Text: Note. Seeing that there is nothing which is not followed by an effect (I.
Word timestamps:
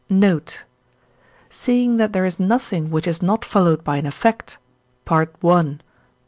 Note. 0.09 0.63
Seeing 1.47 1.97
that 1.97 2.11
there 2.11 2.25
is 2.25 2.39
nothing 2.39 2.89
which 2.89 3.05
is 3.05 3.21
not 3.21 3.45
followed 3.45 3.83
by 3.83 3.97
an 3.97 4.07
effect 4.07 4.57
(I. 5.07 5.27